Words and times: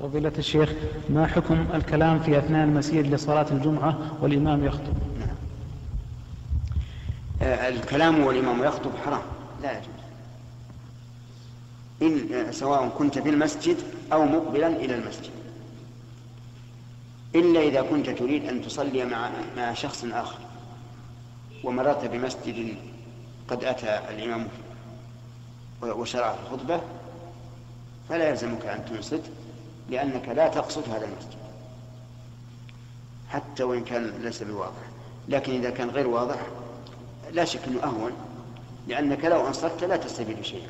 فضيلة 0.00 0.32
الشيخ 0.38 0.72
ما 1.08 1.26
حكم 1.26 1.66
الكلام 1.74 2.20
في 2.20 2.38
أثناء 2.38 2.64
المسير 2.64 3.06
لصلاة 3.06 3.46
الجمعة 3.50 3.98
والإمام 4.20 4.64
يخطب. 4.64 4.94
آه، 7.42 7.68
الكلام 7.68 8.20
والإمام 8.20 8.64
يخطب 8.64 8.90
حرام. 9.04 9.22
لا 9.62 9.72
يجوز. 9.72 10.00
إن 12.02 12.52
سواء 12.52 12.88
كنت 12.88 13.18
في 13.18 13.28
المسجد 13.28 13.76
أو 14.12 14.24
مقبلا 14.24 14.66
إلى 14.66 14.94
المسجد. 14.94 15.30
إلا 17.34 17.60
إذا 17.60 17.82
كنت 17.82 18.10
تريد 18.10 18.48
أن 18.48 18.62
تصلي 18.62 19.04
مع 19.04 19.30
مع 19.56 19.74
شخص 19.74 20.04
آخر. 20.04 20.38
ومررت 21.64 22.04
بمسجد 22.04 22.74
قد 23.48 23.64
أتى 23.64 24.00
الإمام 24.08 24.48
وشرع 25.82 26.32
في 26.32 26.38
الخطبة 26.42 26.80
فلا 28.08 28.28
يلزمك 28.28 28.66
أن 28.66 28.84
تنصت. 28.84 29.22
لأنك 29.90 30.28
لا 30.28 30.48
تقصد 30.48 30.88
هذا 30.88 31.04
المسجد. 31.04 31.40
حتى 33.28 33.62
وإن 33.62 33.84
كان 33.84 34.12
ليس 34.22 34.42
بواضح. 34.42 34.82
لكن 35.28 35.52
إذا 35.52 35.70
كان 35.70 35.90
غير 35.90 36.06
واضح 36.06 36.36
لا 37.32 37.44
شك 37.44 37.60
أنه 37.68 37.82
أهون 37.84 38.12
لأنك 38.88 39.24
لو 39.24 39.46
أنصت 39.46 39.84
لا 39.84 39.96
تستفيد 39.96 40.42
شيئا 40.42 40.68